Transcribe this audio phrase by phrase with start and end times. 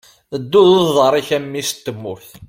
[0.41, 2.29] Ddu d uḍar-ik a mmi-s n tmurt!